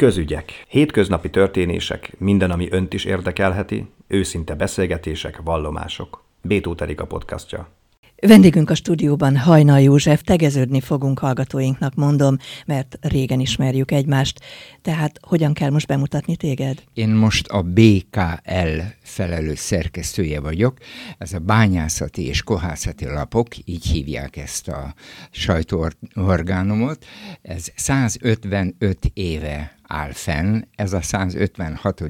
Közügyek. 0.00 0.64
Hétköznapi 0.68 1.30
történések, 1.30 2.12
minden, 2.18 2.50
ami 2.50 2.68
önt 2.70 2.94
is 2.94 3.04
érdekelheti, 3.04 3.86
őszinte 4.06 4.54
beszélgetések, 4.54 5.40
vallomások. 5.44 6.24
Bétó 6.42 6.76
a 6.96 7.04
podcastja. 7.04 7.68
Vendégünk 8.16 8.70
a 8.70 8.74
stúdióban 8.74 9.36
Hajnal 9.36 9.80
József, 9.80 10.22
tegeződni 10.22 10.80
fogunk 10.80 11.18
hallgatóinknak, 11.18 11.94
mondom, 11.94 12.36
mert 12.66 12.98
régen 13.00 13.40
ismerjük 13.40 13.90
egymást. 13.90 14.40
Tehát 14.82 15.18
hogyan 15.22 15.52
kell 15.52 15.70
most 15.70 15.86
bemutatni 15.86 16.36
téged? 16.36 16.82
Én 16.94 17.08
most 17.08 17.48
a 17.48 17.62
BKL 17.62 18.80
felelős 19.02 19.58
szerkesztője 19.58 20.40
vagyok. 20.40 20.78
Ez 21.18 21.32
a 21.32 21.38
bányászati 21.38 22.26
és 22.26 22.42
kohászati 22.42 23.06
lapok, 23.06 23.48
így 23.64 23.86
hívják 23.86 24.36
ezt 24.36 24.68
a 24.68 24.94
sajtóorgánumot. 25.30 27.04
Ez 27.42 27.66
155 27.74 28.98
éve 29.14 29.78
áll 29.92 30.12
fenn, 30.12 30.62
ez 30.74 30.92
a 30.92 31.02
156. 31.02 32.02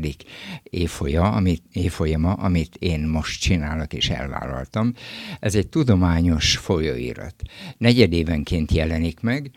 évfolya, 0.62 1.33
amit, 1.33 1.62
évfolyama, 1.73 2.33
amit 2.33 2.77
én 2.79 3.01
most 3.01 3.41
csinálok 3.41 3.93
és 3.93 4.11
elvállaltam. 4.11 4.95
Ez 5.41 5.55
egy 5.55 5.69
tudományos 5.69 6.56
folyóirat. 6.56 7.34
Negyedévenként 7.79 8.73
jelenik 8.73 9.20
meg, 9.20 9.51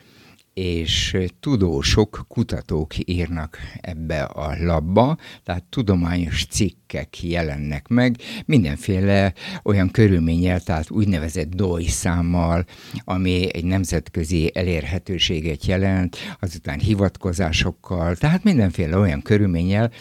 és 0.54 1.18
tudósok, 1.40 2.26
kutatók 2.28 2.94
írnak 2.98 3.58
ebbe 3.82 4.24
a 4.24 4.56
labba, 4.60 5.18
tehát 5.44 5.64
tudományos 5.64 6.46
cikkek 6.46 7.24
jelennek 7.24 7.88
meg, 7.88 8.16
mindenféle 8.46 9.34
olyan 9.64 9.92
körülménnyel, 9.92 10.62
tehát 10.62 10.90
úgynevezett 10.90 11.50
DOI 11.56 11.88
számmal, 11.88 12.66
ami 13.04 13.54
egy 13.54 13.66
nemzetközi 13.66 14.52
elérhetőséget 14.54 15.66
jelent, 15.66 16.18
azután 16.40 16.80
hivatkozásokkal, 16.80 18.16
tehát 18.16 18.44
mindenféle 18.44 18.98
olyan 18.98 19.22
körülménnyel, 19.22 19.92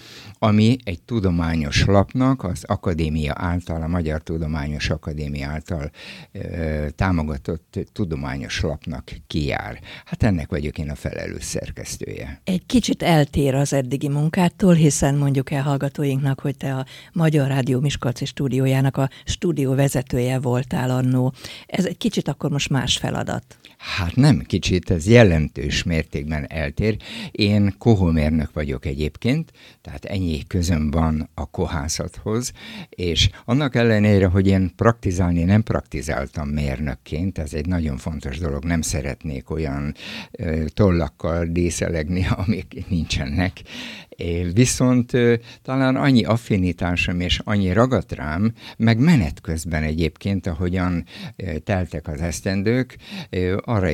ami 0.45 0.77
egy 0.85 1.03
tudományos 1.03 1.85
lapnak, 1.85 2.45
az 2.45 2.65
akadémia 2.65 3.33
által, 3.37 3.83
a 3.83 3.87
Magyar 3.87 4.23
Tudományos 4.23 4.91
Akadémia 4.91 5.49
által 5.49 5.91
ö, 6.33 6.87
támogatott 6.97 7.79
tudományos 7.93 8.61
lapnak 8.61 9.11
kijár. 9.27 9.81
Hát 10.05 10.23
ennek 10.23 10.51
vagyok 10.51 10.79
én 10.79 10.91
a 10.91 10.95
felelős 10.95 11.45
szerkesztője. 11.45 12.41
Egy 12.45 12.67
kicsit 12.67 13.03
eltér 13.03 13.55
az 13.55 13.73
eddigi 13.73 14.09
munkától, 14.09 14.75
hiszen 14.75 15.15
mondjuk 15.15 15.51
el 15.51 15.63
hallgatóinknak, 15.63 16.41
hogy 16.41 16.57
te 16.57 16.75
a 16.75 16.87
Magyar 17.13 17.49
Rádió 17.49 17.81
Miskolci 17.81 18.25
stúdiójának 18.25 18.97
a 18.97 19.11
stúdió 19.25 19.75
vezetője 19.75 20.39
voltál 20.39 20.91
annó. 20.91 21.35
Ez 21.67 21.87
egy 21.87 21.97
kicsit 21.97 22.29
akkor 22.29 22.51
most 22.51 22.69
más 22.69 22.97
feladat. 22.97 23.57
Hát 23.77 24.17
nem 24.17 24.39
kicsit, 24.47 24.91
ez 24.91 25.07
jelentős 25.07 25.83
mértékben 25.83 26.47
eltér. 26.51 26.97
Én 27.31 27.75
kohómérnök 27.79 28.53
vagyok 28.53 28.87
egyébként, 28.87 29.53
tehát 29.81 30.05
ennyi 30.05 30.32
közöm 30.41 30.91
van 30.91 31.31
a 31.35 31.51
kohászathoz, 31.51 32.53
és 32.89 33.31
annak 33.45 33.75
ellenére, 33.75 34.27
hogy 34.27 34.47
én 34.47 34.73
praktizálni 34.77 35.43
nem 35.43 35.63
praktizáltam 35.63 36.49
mérnökként, 36.49 37.39
ez 37.39 37.55
egy 37.55 37.67
nagyon 37.67 37.97
fontos 37.97 38.39
dolog, 38.39 38.65
nem 38.65 38.81
szeretnék 38.81 39.51
olyan 39.51 39.95
ö, 40.31 40.65
tollakkal 40.69 41.45
díszelegni, 41.45 42.27
amik 42.47 42.85
nincsenek, 42.89 43.63
Viszont 44.53 45.13
talán 45.63 45.97
annyi 45.97 46.25
affinitásom 46.25 47.21
és 47.21 47.41
annyi 47.45 47.73
ragadt 47.73 48.13
rám, 48.13 48.53
meg 48.77 48.99
menet 48.99 49.41
közben 49.41 49.83
egyébként, 49.83 50.47
ahogyan 50.47 51.05
teltek 51.65 52.09
az 52.09 52.21
esztendők, 52.21 52.97
arra 53.57 53.89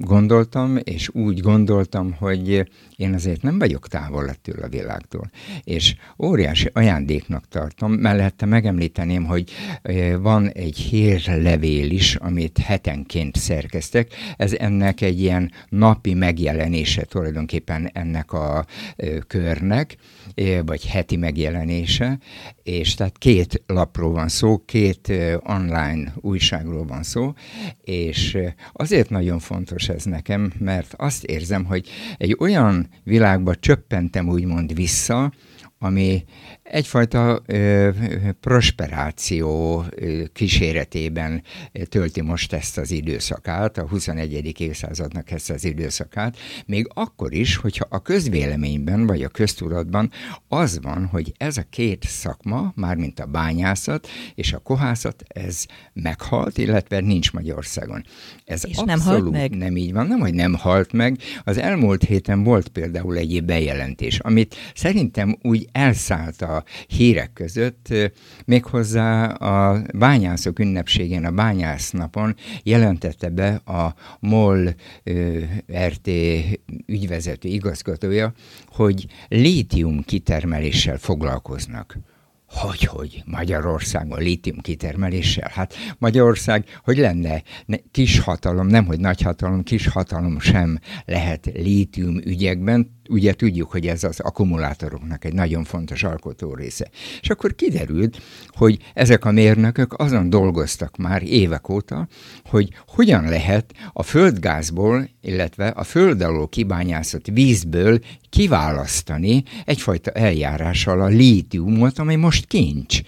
gondoltam, 0.00 0.78
és 0.82 1.08
úgy 1.08 1.40
gondoltam, 1.40 2.12
hogy 2.12 2.70
én 2.96 3.14
azért 3.14 3.42
nem 3.42 3.58
vagyok 3.58 3.88
távol 3.88 4.28
ettől 4.28 4.62
a 4.62 4.68
világtól. 4.68 5.30
És 5.64 5.94
óriási 6.18 6.70
ajándéknak 6.72 7.48
tartom, 7.48 7.92
mellette 7.92 8.46
megemlíteném, 8.46 9.24
hogy 9.24 9.50
van 10.20 10.48
egy 10.48 10.76
hírlevél 10.76 11.90
is, 11.90 12.14
amit 12.14 12.58
hetenként 12.58 13.36
szerkeztek. 13.36 14.12
Ez 14.36 14.52
ennek 14.52 15.00
egy 15.00 15.20
ilyen 15.20 15.52
napi 15.68 16.14
megjelenése 16.14 17.04
tulajdonképpen 17.04 17.90
ennek 17.92 18.32
a 18.32 18.66
körnek, 19.26 19.96
vagy 20.64 20.86
heti 20.86 21.16
megjelenése, 21.16 22.18
és 22.62 22.94
tehát 22.94 23.18
két 23.18 23.62
lapról 23.66 24.12
van 24.12 24.28
szó, 24.28 24.62
két 24.64 25.12
online 25.42 26.12
újságról 26.20 26.84
van 26.84 27.02
szó, 27.02 27.32
és 27.84 28.38
azért 28.72 29.10
nagyon 29.10 29.38
fontos 29.38 29.88
ez 29.88 30.04
nekem, 30.04 30.52
mert 30.58 30.94
azt 30.96 31.24
érzem, 31.24 31.64
hogy 31.64 31.88
egy 32.16 32.36
olyan 32.38 32.88
világba 33.04 33.54
csöppentem 33.54 34.28
úgymond 34.28 34.74
vissza, 34.74 35.32
ami 35.78 36.24
egyfajta 36.62 37.42
ö, 37.46 37.90
prosperáció 38.40 39.84
ö, 39.90 40.22
kíséretében 40.32 41.42
tölti 41.88 42.20
most 42.20 42.52
ezt 42.52 42.78
az 42.78 42.90
időszakát, 42.90 43.78
a 43.78 43.88
21. 43.88 44.60
évszázadnak 44.60 45.30
ezt 45.30 45.50
az 45.50 45.64
időszakát, 45.64 46.36
még 46.66 46.88
akkor 46.94 47.32
is, 47.32 47.56
hogyha 47.56 47.86
a 47.88 48.02
közvéleményben 48.02 49.06
vagy 49.06 49.22
a 49.22 49.28
köztudatban 49.28 50.10
az 50.48 50.80
van, 50.82 51.06
hogy 51.06 51.32
ez 51.36 51.56
a 51.56 51.64
két 51.70 52.04
szakma, 52.04 52.72
mármint 52.76 53.20
a 53.20 53.26
bányászat 53.26 54.08
és 54.34 54.52
a 54.52 54.58
kohászat, 54.58 55.22
ez 55.28 55.64
meghalt, 55.92 56.58
illetve 56.58 57.00
nincs 57.00 57.32
Magyarországon. 57.32 58.04
Ez 58.44 58.66
és 58.66 58.76
nem 58.84 59.00
halt 59.00 59.30
meg? 59.30 59.56
Nem 59.56 59.76
így 59.76 59.92
van, 59.92 60.06
nem, 60.06 60.18
hogy 60.18 60.34
nem 60.34 60.54
halt 60.54 60.92
meg. 60.92 61.18
Az 61.44 61.58
elmúlt 61.58 62.02
héten 62.02 62.42
volt 62.42 62.68
például 62.68 63.16
egy 63.16 63.44
bejelentés, 63.44 64.18
amit 64.18 64.54
szerintem 64.74 65.38
úgy 65.42 65.68
elszállt 65.76 66.42
a 66.42 66.64
hírek 66.86 67.32
között, 67.32 67.94
méghozzá 68.44 69.24
a 69.24 69.82
bányászok 69.94 70.58
ünnepségén, 70.58 71.24
a 71.24 71.30
bányásznapon 71.30 72.34
jelentette 72.62 73.28
be 73.28 73.54
a 73.54 73.94
MOL 74.20 74.74
RT 75.86 76.10
ügyvezető 76.86 77.48
igazgatója, 77.48 78.32
hogy 78.66 79.06
lítium 79.28 80.02
kitermeléssel 80.02 80.98
foglalkoznak. 80.98 81.98
Hogy, 82.48 82.82
hogy 82.84 83.22
Magyarországon 83.24 84.18
lítium 84.18 84.58
kitermeléssel? 84.58 85.50
Hát 85.52 85.74
Magyarország, 85.98 86.64
hogy 86.84 86.98
lenne 86.98 87.42
kis 87.90 88.18
hatalom, 88.18 88.66
nem 88.66 88.84
hogy 88.84 89.00
nagy 89.00 89.20
hatalom, 89.20 89.62
kis 89.62 89.86
hatalom 89.86 90.40
sem 90.40 90.78
lehet 91.04 91.50
lítium 91.54 92.16
ügyekben, 92.16 92.95
ugye 93.08 93.32
tudjuk, 93.32 93.70
hogy 93.70 93.86
ez 93.86 94.04
az 94.04 94.20
akkumulátoroknak 94.20 95.24
egy 95.24 95.32
nagyon 95.32 95.64
fontos 95.64 96.02
alkotó 96.02 96.54
része. 96.54 96.90
És 97.20 97.30
akkor 97.30 97.54
kiderült, 97.54 98.22
hogy 98.48 98.78
ezek 98.94 99.24
a 99.24 99.30
mérnökök 99.30 99.94
azon 99.98 100.30
dolgoztak 100.30 100.96
már 100.96 101.22
évek 101.22 101.68
óta, 101.68 102.08
hogy 102.44 102.68
hogyan 102.86 103.24
lehet 103.28 103.72
a 103.92 104.02
földgázból, 104.02 105.08
illetve 105.20 105.68
a 105.68 105.84
föld 105.84 106.20
alól 106.22 106.48
kibányászott 106.48 107.26
vízből 107.26 107.98
kiválasztani 108.30 109.42
egyfajta 109.64 110.10
eljárással 110.10 111.00
a 111.00 111.06
lítiumot, 111.06 111.98
ami 111.98 112.14
most 112.14 112.46
kincs. 112.46 113.00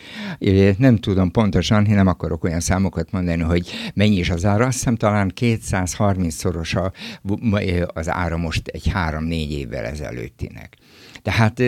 Nem 0.79 0.97
tudom 0.97 1.31
pontosan, 1.31 1.83
nem 1.83 2.07
akarok 2.07 2.45
olyan 2.45 2.61
számokat 2.61 3.11
mondani, 3.11 3.43
hogy 3.43 3.71
mennyi 3.95 4.17
is 4.17 4.31
az 4.31 4.45
ára, 4.45 4.67
azt 4.67 4.77
hiszem 4.77 4.97
talán 4.97 5.33
230-szoros 5.41 6.91
az 7.95 8.09
ára 8.09 8.37
most 8.37 8.69
egy 8.69 8.91
3-4 8.95 9.49
évvel 9.49 9.85
ezelőttinek. 9.89 10.77
Tehát 11.23 11.61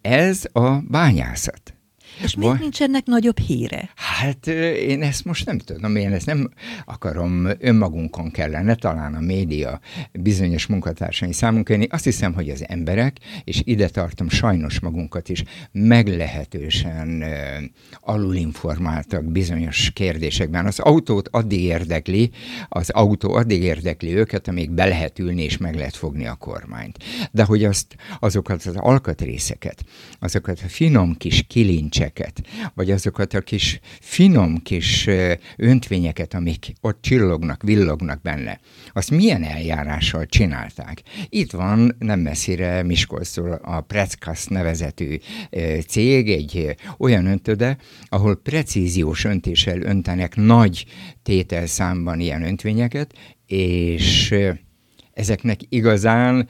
ez 0.00 0.44
a 0.52 0.70
bányászat. 0.80 1.74
És 2.22 2.34
még 2.34 2.50
nincs 2.60 2.82
ennek 2.82 3.06
nagyobb 3.06 3.38
híre? 3.38 3.90
Hát 3.94 4.46
én 4.76 5.02
ezt 5.02 5.24
most 5.24 5.46
nem 5.46 5.58
tudom, 5.58 5.96
én 5.96 6.12
ezt 6.12 6.26
nem 6.26 6.50
akarom 6.84 7.48
önmagunkon 7.58 8.30
kellene, 8.30 8.74
talán 8.74 9.14
a 9.14 9.20
média 9.20 9.80
bizonyos 10.12 10.66
munkatársai 10.66 11.32
számunkra. 11.32 11.74
Én 11.74 11.86
azt 11.90 12.04
hiszem, 12.04 12.34
hogy 12.34 12.48
az 12.48 12.64
emberek, 12.68 13.16
és 13.44 13.62
ide 13.64 13.88
tartom 13.88 14.28
sajnos 14.28 14.80
magunkat 14.80 15.28
is, 15.28 15.44
meglehetősen 15.72 17.08
uh, 17.08 17.64
alulinformáltak 18.00 19.24
bizonyos 19.24 19.90
kérdésekben. 19.90 20.66
Az 20.66 20.78
autót 20.78 21.28
addig 21.28 21.60
érdekli, 21.62 22.30
az 22.68 22.90
autó 22.90 23.32
addig 23.34 23.62
érdekli 23.62 24.16
őket, 24.16 24.48
amíg 24.48 24.70
be 24.70 24.84
lehet 24.84 25.18
ülni 25.18 25.42
és 25.42 25.56
meg 25.56 25.74
lehet 25.74 25.96
fogni 25.96 26.26
a 26.26 26.34
kormányt. 26.34 26.98
De 27.30 27.44
hogy 27.44 27.64
azt, 27.64 27.96
azokat 28.20 28.64
az 28.64 28.76
alkatrészeket, 28.76 29.84
azokat 30.18 30.60
a 30.64 30.68
finom 30.68 31.16
kis 31.16 31.44
kilincsek, 31.48 31.99
fényeket, 32.00 32.42
vagy 32.74 32.90
azokat 32.90 33.34
a 33.34 33.40
kis 33.40 33.80
finom 34.00 34.62
kis 34.62 35.08
öntvényeket, 35.56 36.34
amik 36.34 36.72
ott 36.80 37.02
csillognak, 37.02 37.62
villognak 37.62 38.22
benne, 38.22 38.60
azt 38.92 39.10
milyen 39.10 39.44
eljárással 39.44 40.26
csinálták. 40.26 41.02
Itt 41.28 41.50
van 41.50 41.96
nem 41.98 42.20
messzire 42.20 42.82
Miskolcról 42.82 43.52
a 43.52 43.80
Preckasz 43.80 44.46
nevezetű 44.46 45.16
cég, 45.86 46.30
egy 46.30 46.74
olyan 46.98 47.26
öntöde, 47.26 47.76
ahol 48.08 48.36
precíziós 48.36 49.24
öntéssel 49.24 49.82
öntenek 49.82 50.36
nagy 50.36 50.84
tételszámban 51.22 52.20
ilyen 52.20 52.42
öntvényeket, 52.42 53.14
és 53.46 54.34
ezeknek 55.12 55.60
igazán 55.68 56.48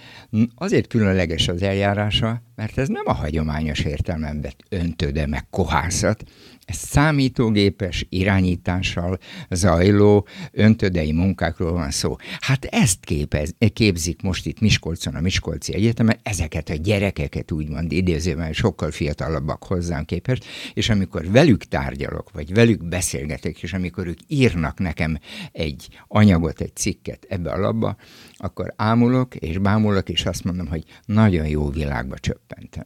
azért 0.55 0.87
különleges 0.87 1.49
az 1.49 1.63
eljárása, 1.63 2.43
mert 2.61 2.79
ez 2.79 2.89
nem 2.89 3.03
a 3.05 3.13
hagyományos 3.13 3.81
értelemben 3.81 4.41
vett 4.41 4.65
öntöde 4.69 5.27
meg 5.27 5.49
kohászat, 5.51 6.25
ez 6.71 6.77
számítógépes 6.77 8.07
irányítással 8.09 9.19
zajló 9.51 10.27
öntödei 10.53 11.13
munkákról 11.13 11.73
van 11.73 11.91
szó. 11.91 12.17
Hát 12.41 12.65
ezt 12.65 13.05
képez, 13.05 13.55
képzik 13.73 14.23
most 14.23 14.47
itt 14.47 14.61
Miskolcon, 14.61 15.15
a 15.15 15.21
Miskolci 15.21 15.75
Egyetemen, 15.75 16.19
ezeket 16.23 16.69
a 16.69 16.75
gyerekeket 16.75 17.53
úgymond 17.53 17.93
idézőben 17.93 18.53
sokkal 18.53 18.91
fiatalabbak 18.91 19.65
hozzám 19.65 20.05
képest, 20.05 20.45
és 20.75 20.89
amikor 20.89 21.31
velük 21.31 21.65
tárgyalok, 21.65 22.31
vagy 22.33 22.55
velük 22.55 22.85
beszélgetek, 22.85 23.63
és 23.63 23.73
amikor 23.73 24.07
ők 24.07 24.19
írnak 24.27 24.79
nekem 24.79 25.19
egy 25.53 25.89
anyagot, 26.09 26.61
egy 26.61 26.77
cikket 26.77 27.27
ebbe 27.29 27.51
a 27.51 27.59
labba, 27.59 27.97
akkor 28.37 28.73
ámulok 28.77 29.35
és 29.35 29.59
bámulok, 29.59 30.09
és 30.09 30.25
azt 30.25 30.45
mondom, 30.45 30.67
hogy 30.67 30.85
nagyon 31.05 31.47
jó 31.47 31.71
világba 31.71 32.17
csöppentem. 32.51 32.85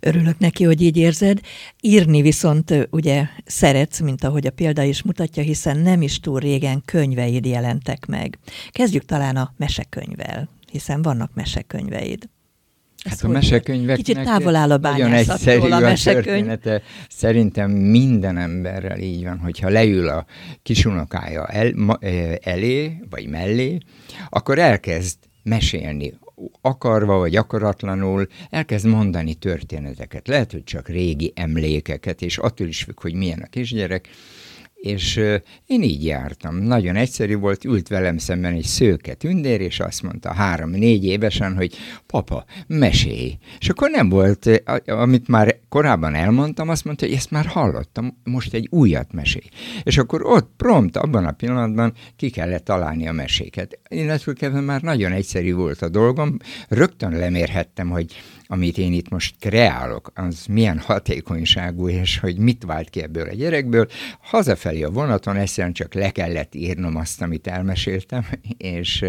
Örülök 0.00 0.38
neki, 0.38 0.64
hogy 0.64 0.82
így 0.82 0.96
érzed. 0.96 1.40
Írni 1.80 2.22
viszont 2.22 2.88
ugye 2.90 3.26
szeretsz, 3.44 4.00
mint 4.00 4.24
ahogy 4.24 4.46
a 4.46 4.50
példa 4.50 4.82
is 4.82 5.02
mutatja, 5.02 5.42
hiszen 5.42 5.78
nem 5.78 6.02
is 6.02 6.20
túl 6.20 6.40
régen 6.40 6.82
könyveid 6.84 7.46
jelentek 7.46 8.06
meg. 8.06 8.38
Kezdjük 8.70 9.04
talán 9.04 9.36
a 9.36 9.52
mesekönyvvel, 9.56 10.48
hiszen 10.70 11.02
vannak 11.02 11.34
mesekönyveid. 11.34 12.28
Hát 13.04 13.22
a 13.22 13.28
mesekönyveknek 13.28 13.96
Kicsit 13.96 14.22
távol 14.22 14.54
áll 14.54 14.70
a 14.70 14.76
nagyon 14.76 15.12
egyszerű 15.12 15.68
a 15.68 15.78
mesekönyv. 15.78 16.58
Szerintem 17.08 17.70
minden 17.70 18.36
emberrel 18.36 18.98
így 18.98 19.24
van, 19.24 19.38
hogyha 19.38 19.68
leül 19.68 20.08
a 20.08 20.26
kisunokája 20.62 21.46
el, 21.46 21.72
ma, 21.74 21.98
elé, 22.40 23.00
vagy 23.10 23.26
mellé, 23.26 23.78
akkor 24.28 24.58
elkezd 24.58 25.18
mesélni 25.42 26.18
akarva 26.60 27.18
vagy 27.18 27.36
akaratlanul 27.36 28.26
elkezd 28.50 28.86
mondani 28.86 29.34
történeteket. 29.34 30.28
Lehet, 30.28 30.52
hogy 30.52 30.64
csak 30.64 30.88
régi 30.88 31.32
emlékeket, 31.34 32.22
és 32.22 32.38
attól 32.38 32.66
is 32.66 32.82
függ, 32.82 33.00
hogy 33.00 33.14
milyen 33.14 33.40
a 33.40 33.46
kisgyerek, 33.46 34.08
és 34.80 35.16
én 35.66 35.82
így 35.82 36.04
jártam. 36.04 36.56
Nagyon 36.56 36.96
egyszerű 36.96 37.36
volt, 37.36 37.64
ült 37.64 37.88
velem 37.88 38.18
szemben 38.18 38.52
egy 38.52 38.64
szőke 38.64 39.14
tündér, 39.14 39.60
és 39.60 39.80
azt 39.80 40.02
mondta 40.02 40.32
három-négy 40.32 41.04
évesen, 41.04 41.56
hogy 41.56 41.74
papa, 42.06 42.44
mesélj. 42.66 43.38
És 43.58 43.68
akkor 43.68 43.90
nem 43.90 44.08
volt, 44.08 44.62
amit 44.86 45.28
már 45.28 45.60
korábban 45.68 46.14
elmondtam, 46.14 46.68
azt 46.68 46.84
mondta, 46.84 47.06
hogy 47.06 47.14
ezt 47.14 47.30
már 47.30 47.46
hallottam, 47.46 48.18
most 48.24 48.54
egy 48.54 48.68
újat 48.70 49.12
mesélj. 49.12 49.46
És 49.82 49.98
akkor 49.98 50.26
ott 50.26 50.50
prompt, 50.56 50.96
abban 50.96 51.26
a 51.26 51.32
pillanatban 51.32 51.92
ki 52.16 52.30
kellett 52.30 52.64
találni 52.64 53.08
a 53.08 53.12
meséket. 53.12 53.78
Illetve 53.88 54.60
már 54.60 54.82
nagyon 54.82 55.12
egyszerű 55.12 55.54
volt 55.54 55.82
a 55.82 55.88
dolgom, 55.88 56.36
rögtön 56.68 57.12
lemérhettem, 57.12 57.88
hogy 57.88 58.14
amit 58.50 58.78
én 58.78 58.92
itt 58.92 59.08
most 59.08 59.34
kreálok, 59.40 60.10
az 60.14 60.46
milyen 60.46 60.78
hatékonyságú, 60.78 61.88
és 61.88 62.18
hogy 62.18 62.38
mit 62.38 62.64
vált 62.64 62.90
ki 62.90 63.02
ebből 63.02 63.28
a 63.28 63.34
gyerekből. 63.34 63.86
Hazafelé 64.20 64.82
a 64.82 64.90
vonaton 64.90 65.36
egyszerűen 65.36 65.72
csak 65.72 65.94
le 65.94 66.10
kellett 66.10 66.54
írnom 66.54 66.96
azt, 66.96 67.22
amit 67.22 67.46
elmeséltem, 67.46 68.26
és, 68.56 69.04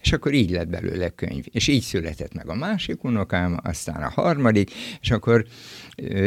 és 0.00 0.12
akkor 0.12 0.32
így 0.32 0.50
lett 0.50 0.68
belőle 0.68 1.08
könyv. 1.08 1.44
És 1.50 1.68
így 1.68 1.82
született 1.82 2.34
meg 2.34 2.48
a 2.48 2.54
másik 2.54 3.04
unokám, 3.04 3.58
aztán 3.62 4.02
a 4.02 4.10
harmadik, 4.10 4.70
és 5.00 5.10
akkor 5.10 5.44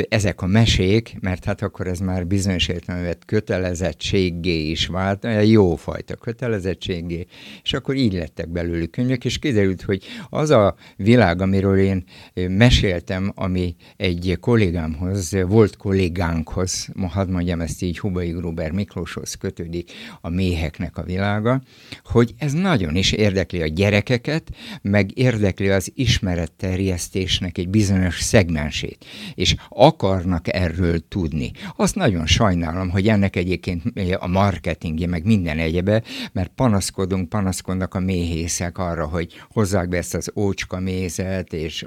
ezek 0.09 0.41
a 0.41 0.47
mesék, 0.47 1.15
mert 1.19 1.45
hát 1.45 1.61
akkor 1.61 1.87
ez 1.87 1.99
már 1.99 2.27
bizonyos 2.27 2.67
értelemben 2.67 3.17
kötelezettséggé 3.25 4.69
is 4.69 4.87
vált, 4.87 5.25
olyan 5.25 5.45
jófajta 5.45 6.15
kötelezettségé, 6.15 7.25
és 7.63 7.73
akkor 7.73 7.95
így 7.95 8.13
lettek 8.13 8.49
belőlük 8.49 8.91
könyvek, 8.91 9.25
és 9.25 9.39
kiderült, 9.39 9.81
hogy 9.81 10.03
az 10.29 10.49
a 10.49 10.75
világ, 10.95 11.41
amiről 11.41 11.77
én 11.77 12.05
meséltem, 12.49 13.31
ami 13.35 13.75
egy 13.97 14.37
kollégámhoz, 14.39 15.35
volt 15.47 15.77
kollégánkhoz, 15.77 16.87
hadd 17.09 17.29
mondjam 17.29 17.61
ezt 17.61 17.81
így, 17.81 17.99
Hubai 17.99 18.29
Gruber 18.29 18.71
Miklóshoz 18.71 19.33
kötődik 19.33 19.91
a 20.21 20.29
méheknek 20.29 20.97
a 20.97 21.03
világa, 21.03 21.61
hogy 22.03 22.33
ez 22.37 22.53
nagyon 22.53 22.95
is 22.95 23.11
érdekli 23.11 23.61
a 23.61 23.67
gyerekeket, 23.67 24.49
meg 24.81 25.17
érdekli 25.17 25.69
az 25.69 25.91
ismeretterjesztésnek 25.95 27.57
egy 27.57 27.69
bizonyos 27.69 28.21
szegmensét, 28.21 29.05
és 29.35 29.55
akarnak 29.69 30.53
erről 30.53 31.07
tudni. 31.07 31.51
Azt 31.75 31.95
nagyon 31.95 32.25
sajnálom, 32.25 32.89
hogy 32.89 33.07
ennek 33.07 33.35
egyébként 33.35 33.83
a 34.19 34.27
marketingje, 34.27 35.07
meg 35.07 35.25
minden 35.25 35.57
egyebe, 35.57 36.03
mert 36.31 36.51
panaszkodunk, 36.55 37.29
panaszkodnak 37.29 37.93
a 37.93 37.99
méhészek 37.99 38.77
arra, 38.77 39.05
hogy 39.05 39.33
hozzák 39.49 39.89
be 39.89 39.97
ezt 39.97 40.15
az 40.15 40.31
ócska 40.35 40.79
mézet, 40.79 41.53
és 41.53 41.85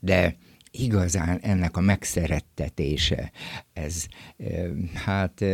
de 0.00 0.36
igazán 0.74 1.38
ennek 1.42 1.76
a 1.76 1.80
megszerettetése, 1.80 3.30
ez 3.72 4.06
hát 4.94 5.44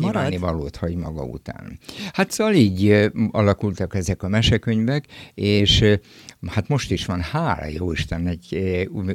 kívánni 0.00 0.36
valót 0.36 0.76
hagy 0.76 0.94
maga 0.94 1.22
után. 1.22 1.78
Hát 2.12 2.30
szóval 2.30 2.54
így 2.54 3.10
alakultak 3.30 3.94
ezek 3.94 4.22
a 4.22 4.28
mesekönyvek, 4.28 5.04
és 5.34 5.84
hát 6.46 6.68
most 6.68 6.90
is 6.90 7.06
van, 7.06 7.20
hála 7.20 7.66
jó 7.66 7.92
Isten, 7.92 8.26
egy 8.26 8.56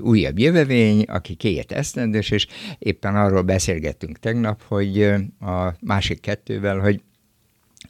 újabb 0.01 0.39
jövevény, 0.39 1.01
aki 1.01 1.33
két 1.35 1.71
esztendős, 1.71 2.29
és 2.29 2.47
éppen 2.79 3.15
arról 3.15 3.41
beszélgettünk 3.41 4.19
tegnap, 4.19 4.61
hogy 4.61 5.03
a 5.39 5.75
másik 5.79 6.19
kettővel, 6.19 6.79
hogy 6.79 7.01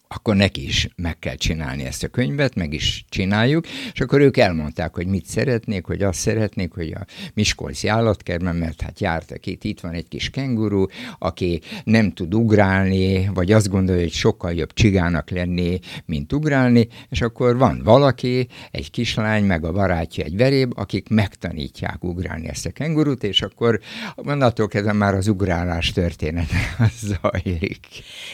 akkor 0.07 0.36
neki 0.36 0.63
is 0.63 0.88
meg 0.95 1.19
kell 1.19 1.36
csinálni 1.36 1.84
ezt 1.84 2.04
a 2.04 2.07
könyvet, 2.07 2.56
meg 2.56 2.74
is 2.74 3.06
csináljuk, 3.10 3.68
és 3.94 4.00
akkor 4.00 4.22
ők 4.22 4.38
elmondták, 4.38 4.95
hogy 4.95 5.07
mit 5.07 5.25
szeretnék, 5.25 5.86
hogy 5.86 6.01
azt 6.01 6.19
szeretnék, 6.19 6.74
hogy 6.74 6.92
a 6.92 7.06
Miskolci 7.34 7.88
állatkertben, 7.88 8.56
mert 8.56 8.81
hát 8.81 9.00
jártak 9.00 9.45
itt, 9.45 9.63
itt 9.63 9.80
van 9.80 9.94
egy 9.94 10.07
kis 10.07 10.30
kenguru, 10.30 10.86
aki 11.19 11.62
nem 11.84 12.12
tud 12.12 12.34
ugrálni, 12.34 13.30
vagy 13.34 13.51
azt 13.51 13.69
gondolja, 13.69 14.01
hogy 14.01 14.12
sokkal 14.12 14.54
jobb 14.54 14.74
csigának 14.74 15.30
lenni, 15.30 15.80
mint 16.06 16.34
ugrálni, 16.34 16.88
és 17.10 17.22
akkor 17.22 17.57
van 17.57 17.81
valaki, 17.84 18.48
egy 18.72 18.92
kislány, 18.92 19.44
meg 19.44 19.66
a 19.66 19.72
barátja 19.72 20.24
egy 20.24 20.38
veréb, 20.38 20.72
akik 20.75 21.10
megtanítják 21.10 22.04
ugrálni 22.04 22.48
ezt 22.48 22.66
a 22.66 22.72
kengurut, 22.72 23.24
és 23.24 23.42
akkor 23.42 23.80
onnantól 24.16 24.68
kezdve 24.68 24.94
már 24.94 25.13
az 25.13 25.28
ugrálás 25.28 25.92
története 25.92 26.57
zajlik. 27.10 27.88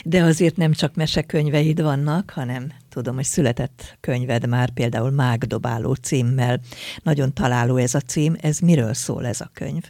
De 0.03 0.23
azért 0.23 0.55
nem 0.55 0.71
csak 0.71 0.95
mesekönyvei 0.95 1.48
könyveid 1.49 1.81
vannak, 1.81 2.29
hanem 2.29 2.71
tudom, 2.89 3.15
hogy 3.15 3.23
született 3.23 3.97
könyved 3.99 4.47
már, 4.47 4.69
például 4.69 5.11
Mágdobáló 5.11 5.93
címmel. 5.93 6.59
Nagyon 7.03 7.33
találó 7.33 7.77
ez 7.77 7.95
a 7.95 7.99
cím. 7.99 8.35
Ez 8.41 8.59
miről 8.59 8.93
szól 8.93 9.25
ez 9.25 9.41
a 9.41 9.49
könyv? 9.53 9.83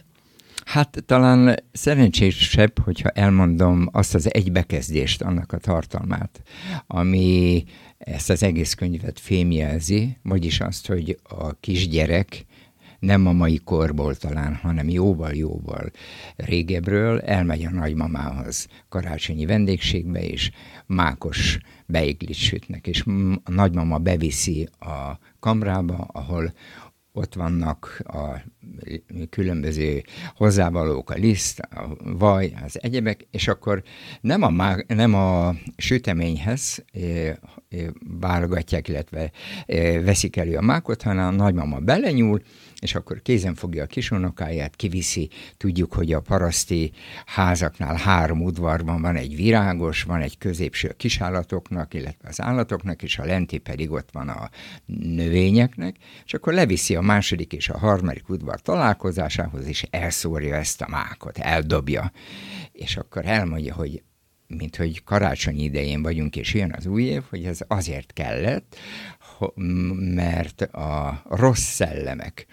Hát 0.64 1.02
talán 1.06 1.62
szerencsésebb, 1.72 2.78
hogyha 2.78 3.08
elmondom 3.08 3.88
azt 3.92 4.14
az 4.14 4.34
egybekezdést, 4.34 5.22
annak 5.22 5.52
a 5.52 5.58
tartalmát, 5.58 6.42
ami 6.86 7.64
ezt 7.98 8.30
az 8.30 8.42
egész 8.42 8.74
könyvet 8.74 9.20
fémjelzi, 9.20 10.16
vagyis 10.22 10.60
azt, 10.60 10.86
hogy 10.86 11.18
a 11.22 11.52
kisgyerek 11.52 12.44
nem 13.00 13.26
a 13.26 13.32
mai 13.32 13.60
korból 13.64 14.14
talán, 14.14 14.54
hanem 14.54 14.88
jóval-jóval 14.88 15.90
régebről 16.36 17.20
elmegy 17.20 17.64
a 17.64 17.70
nagymamához 17.70 18.66
karácsonyi 18.88 19.46
vendégségbe, 19.46 20.22
és 20.22 20.50
mákos 20.86 21.58
beiglit 21.86 22.36
sütnek, 22.36 22.86
és 22.86 23.04
a 23.44 23.50
nagymama 23.50 23.98
beviszi 23.98 24.68
a 24.78 25.18
kamrába, 25.38 26.08
ahol 26.12 26.52
ott 27.12 27.34
vannak 27.34 28.02
a 28.04 28.42
különböző 29.30 30.02
hozzávalók, 30.34 31.10
a 31.10 31.14
liszt, 31.14 31.58
a 31.58 31.96
vaj, 32.04 32.52
az 32.64 32.82
egyebek, 32.82 33.26
és 33.30 33.48
akkor 33.48 33.82
nem 34.20 34.42
a, 34.42 34.50
má, 34.50 34.76
nem 34.86 35.14
a 35.14 35.54
süteményhez 35.76 36.84
válogatják, 38.20 38.88
illetve 38.88 39.30
veszik 40.04 40.36
elő 40.36 40.56
a 40.56 40.60
mákot, 40.60 41.02
hanem 41.02 41.26
a 41.26 41.30
nagymama 41.30 41.78
belenyúl, 41.78 42.40
és 42.80 42.94
akkor 42.94 43.22
kézen 43.22 43.54
fogja 43.54 43.82
a 43.82 43.86
kisunokáját, 43.86 44.76
kiviszi, 44.76 45.30
tudjuk, 45.56 45.92
hogy 45.92 46.12
a 46.12 46.20
paraszti 46.20 46.92
házaknál 47.26 47.96
három 47.96 48.42
udvarban 48.42 49.00
van 49.00 49.16
egy 49.16 49.36
virágos, 49.36 50.02
van 50.02 50.20
egy 50.20 50.38
középső 50.38 50.88
a 50.88 50.92
kisállatoknak, 50.92 51.94
illetve 51.94 52.28
az 52.28 52.40
állatoknak, 52.40 53.02
és 53.02 53.18
a 53.18 53.24
lenti 53.24 53.58
pedig 53.58 53.90
ott 53.90 54.08
van 54.12 54.28
a 54.28 54.50
növényeknek, 54.86 55.96
és 56.24 56.34
akkor 56.34 56.52
leviszi 56.52 56.94
a 56.94 57.00
második 57.00 57.52
és 57.52 57.68
a 57.68 57.78
harmadik 57.78 58.28
udvar 58.28 58.60
találkozásához, 58.60 59.66
és 59.66 59.86
elszórja 59.90 60.54
ezt 60.54 60.80
a 60.80 60.88
mákot, 60.88 61.38
eldobja, 61.38 62.12
és 62.72 62.96
akkor 62.96 63.26
elmondja, 63.26 63.74
hogy 63.74 64.02
mint 64.58 64.76
hogy 64.76 65.04
karácsony 65.04 65.60
idején 65.60 66.02
vagyunk, 66.02 66.36
és 66.36 66.54
jön 66.54 66.74
az 66.76 66.86
új 66.86 67.02
év, 67.02 67.22
hogy 67.28 67.44
ez 67.44 67.58
azért 67.66 68.12
kellett, 68.12 68.76
mert 70.14 70.62
a 70.62 71.22
rossz 71.28 71.72
szellemek, 71.72 72.46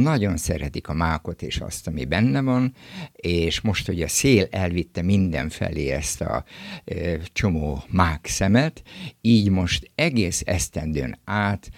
nagyon 0.00 0.36
szeretik 0.36 0.88
a 0.88 0.92
mákot 0.92 1.42
és 1.42 1.58
azt, 1.58 1.86
ami 1.86 2.04
benne 2.04 2.40
van, 2.40 2.74
és 3.12 3.60
most, 3.60 3.86
hogy 3.86 4.02
a 4.02 4.08
szél 4.08 4.46
elvitte 4.50 5.02
mindenfelé 5.02 5.88
ezt 5.88 6.20
a 6.20 6.44
e, 6.84 7.18
csomó 7.32 7.82
mák 7.88 8.26
szemet, 8.26 8.82
így 9.20 9.50
most 9.50 9.90
egész 9.94 10.42
esztendőn 10.44 11.18
át 11.24 11.70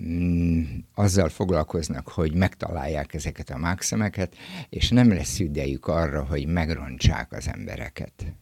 mm, 0.00 0.62
azzal 0.94 1.28
foglalkoznak, 1.28 2.08
hogy 2.08 2.34
megtalálják 2.34 3.14
ezeket 3.14 3.50
a 3.50 3.58
mákszemeket, 3.58 4.36
és 4.68 4.88
nem 4.88 5.12
lesz 5.12 5.38
idejük 5.38 5.86
arra, 5.86 6.24
hogy 6.24 6.46
megrontsák 6.46 7.32
az 7.32 7.48
embereket. 7.48 8.34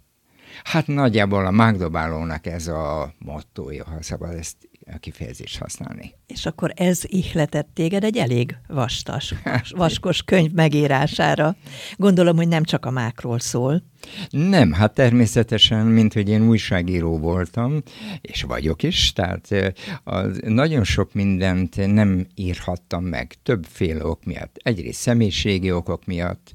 Hát 0.65 0.87
nagyjából 0.87 1.47
a 1.47 1.51
mágdobálónak 1.51 2.47
ez 2.47 2.67
a 2.67 3.15
mottoja, 3.19 3.85
ha 3.85 4.03
szabad 4.03 4.35
ezt 4.35 4.57
a 4.95 4.99
kifejezést 4.99 5.59
használni. 5.59 6.15
És 6.27 6.47
akkor 6.47 6.73
ez 6.77 7.01
ihletett 7.03 7.69
téged 7.75 8.05
egy 8.05 8.17
elég 8.17 8.57
vastas, 8.67 9.35
vaskos 9.71 10.23
könyv 10.23 10.53
megírására. 10.53 11.57
Gondolom, 11.97 12.37
hogy 12.37 12.49
nem 12.49 12.65
csak 12.65 12.87
a 12.87 12.91
mákról 12.91 13.39
szól. 13.39 13.83
Nem, 14.31 14.73
hát 14.73 14.95
természetesen, 14.95 15.87
mint 15.87 16.13
hogy 16.13 16.29
én 16.29 16.49
újságíró 16.49 17.19
voltam, 17.19 17.83
és 18.21 18.43
vagyok 18.43 18.83
is, 18.83 19.13
tehát 19.13 19.75
az, 20.05 20.41
nagyon 20.45 20.85
sok 20.85 21.13
mindent 21.13 21.93
nem 21.93 22.27
írhattam 22.35 23.05
meg 23.05 23.35
többféle 23.43 24.07
ok 24.07 24.25
miatt. 24.25 24.57
Egyrészt 24.63 25.01
személyiségi 25.01 25.73
okok 25.73 26.05
miatt, 26.07 26.53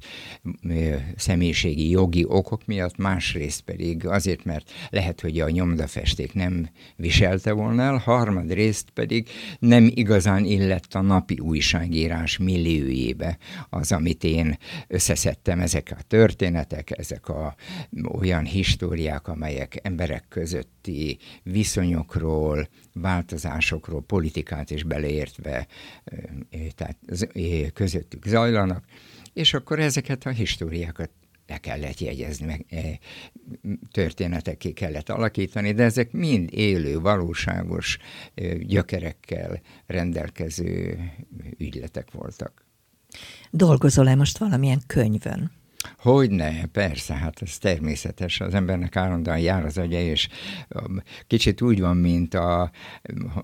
személyiségi 1.16 1.90
jogi 1.90 2.24
okok 2.28 2.66
miatt, 2.66 2.96
másrészt 2.96 3.60
pedig 3.60 4.06
azért, 4.06 4.44
mert 4.44 4.70
lehet, 4.90 5.20
hogy 5.20 5.40
a 5.40 5.50
nyomdafesték 5.50 6.32
nem 6.32 6.68
viselte 6.96 7.52
volna 7.52 7.82
el, 7.82 7.96
harmadrészt 7.96 8.90
pedig 8.90 9.28
nem 9.58 9.90
igazán 9.94 10.44
illett 10.44 10.94
a 10.94 11.00
napi 11.00 11.38
újságírás 11.38 12.38
milliójébe 12.38 13.38
az, 13.70 13.92
amit 13.92 14.24
én 14.24 14.58
összeszedtem, 14.88 15.60
ezek 15.60 15.94
a 15.98 16.02
történetek, 16.08 16.98
ezek 16.98 17.28
a 17.28 17.35
olyan 18.18 18.44
históriák, 18.44 19.28
amelyek 19.28 19.78
emberek 19.82 20.24
közötti 20.28 21.18
viszonyokról, 21.42 22.68
változásokról, 22.92 24.02
politikát 24.02 24.70
is 24.70 24.82
beleértve 24.82 25.66
tehát 26.74 26.98
közöttük 27.72 28.26
zajlanak, 28.26 28.84
és 29.32 29.54
akkor 29.54 29.78
ezeket 29.78 30.26
a 30.26 30.30
históriákat 30.30 31.10
le 31.46 31.58
kellett 31.58 31.98
jegyezni, 31.98 32.46
meg 32.46 32.64
e, 32.68 32.98
történetekké 33.90 34.72
kellett 34.72 35.08
alakítani, 35.08 35.72
de 35.72 35.82
ezek 35.82 36.12
mind 36.12 36.48
élő, 36.52 37.00
valóságos 37.00 37.98
gyökerekkel 38.60 39.60
rendelkező 39.86 40.98
ügyletek 41.58 42.10
voltak. 42.10 42.66
Dolgozol-e 43.50 44.14
most 44.14 44.38
valamilyen 44.38 44.82
könyvön? 44.86 45.50
Hogyne, 45.98 46.66
persze, 46.66 47.14
hát 47.14 47.42
ez 47.42 47.58
természetes, 47.58 48.40
az 48.40 48.54
embernek 48.54 48.96
állandóan 48.96 49.38
jár 49.38 49.64
az 49.64 49.78
agya, 49.78 49.98
és 49.98 50.28
um, 50.68 51.02
kicsit 51.26 51.62
úgy 51.62 51.80
van, 51.80 51.96
mint 51.96 52.34
a, 52.34 52.70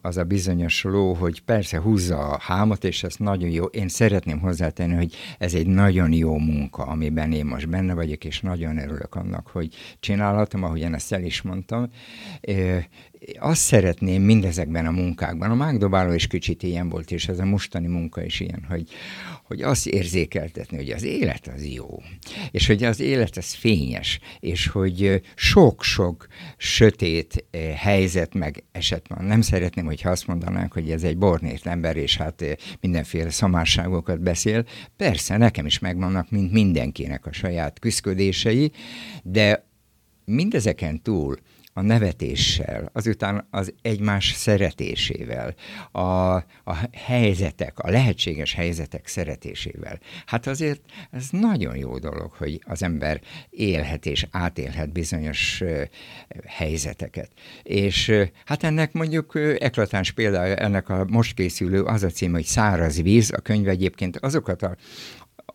az 0.03 0.17
a 0.17 0.25
bizonyos 0.25 0.83
ló, 0.83 1.13
hogy 1.13 1.41
persze 1.41 1.81
húzza 1.81 2.19
a 2.19 2.39
hámot, 2.41 2.85
és 2.85 3.03
ez 3.03 3.15
nagyon 3.17 3.51
jó. 3.51 3.65
Én 3.65 3.89
szeretném 3.89 4.41
hozzátenni, 4.41 4.95
hogy 4.95 5.15
ez 5.39 5.55
egy 5.55 5.67
nagyon 5.67 6.13
jó 6.13 6.39
munka, 6.39 6.83
amiben 6.83 7.33
én 7.33 7.47
most 7.47 7.69
benne 7.69 7.95
vagyok, 7.95 8.25
és 8.25 8.41
nagyon 8.41 8.79
örülök 8.79 9.15
annak, 9.15 9.47
hogy 9.47 9.75
csinálhatom, 10.01 10.63
ahogyan 10.63 10.95
ezt 10.95 11.13
el 11.13 11.23
is 11.23 11.43
mondtam 11.43 11.91
azt 13.39 13.61
szeretném 13.61 14.23
mindezekben 14.23 14.87
a 14.87 14.91
munkákban, 14.91 15.51
a 15.51 15.55
mágdobáló 15.55 16.13
is 16.13 16.27
kicsit 16.27 16.63
ilyen 16.63 16.89
volt, 16.89 17.11
és 17.11 17.29
ez 17.29 17.39
a 17.39 17.45
mostani 17.45 17.87
munka 17.87 18.25
is 18.25 18.41
ilyen, 18.41 18.65
hogy, 18.69 18.89
hogy 19.45 19.63
azt 19.63 19.87
érzékeltetni, 19.87 20.77
hogy 20.77 20.91
az 20.91 21.03
élet 21.03 21.51
az 21.55 21.67
jó, 21.67 22.03
és 22.51 22.67
hogy 22.67 22.85
az 22.85 23.01
élet 23.01 23.37
az 23.37 23.53
fényes, 23.53 24.21
és 24.41 24.67
hogy 24.67 25.23
sok-sok 25.35 26.27
sötét 26.57 27.45
helyzet 27.77 28.35
meg 28.35 28.65
eset 28.73 29.09
van. 29.09 29.25
Nem 29.25 29.41
szeretném, 29.41 29.85
hogyha 29.85 30.11
azt 30.11 30.27
mondanánk, 30.27 30.73
hogy 30.73 30.91
ez 30.91 31.03
egy 31.03 31.19
bornét 31.19 31.67
ember, 31.67 31.97
és 31.97 32.17
hát 32.17 32.45
mindenféle 32.81 33.31
szamárságokat 33.31 34.21
beszél. 34.21 34.65
Persze, 34.97 35.37
nekem 35.37 35.67
is 35.67 35.79
megvannak, 35.79 36.31
mint 36.31 36.53
mindenkinek 36.53 37.27
a 37.27 37.33
saját 37.33 37.79
küzdködései, 37.79 38.73
de 39.23 39.67
mindezeken 40.25 41.03
túl 41.03 41.37
a 41.73 41.81
nevetéssel, 41.81 42.91
azután 42.93 43.47
az 43.51 43.75
egymás 43.83 44.33
szeretésével, 44.33 45.55
a, 45.93 46.35
a 46.65 46.89
helyzetek, 46.93 47.79
a 47.79 47.91
lehetséges 47.91 48.55
helyzetek 48.55 49.07
szeretésével. 49.07 49.99
Hát 50.27 50.47
azért 50.47 50.81
ez 51.11 51.29
nagyon 51.31 51.77
jó 51.77 51.99
dolog, 51.99 52.33
hogy 52.33 52.61
az 52.67 52.83
ember 52.83 53.21
élhet 53.51 54.07
és 54.07 54.27
átélhet 54.31 54.93
bizonyos 54.93 55.63
helyzeteket. 56.47 57.31
És 57.63 58.13
hát 58.45 58.63
ennek 58.63 58.93
mondjuk 58.93 59.39
eklatáns 59.59 60.11
példája, 60.11 60.57
ennek 60.57 60.89
a 60.89 61.05
most 61.09 61.35
készülő 61.35 61.83
az 61.83 62.03
a 62.03 62.09
cím, 62.09 62.33
hogy 62.33 62.45
Száraz 62.45 63.03
víz, 63.03 63.33
a 63.33 63.41
könyv 63.41 63.69
egyébként 63.69 64.17
azokat 64.17 64.63
a 64.63 64.77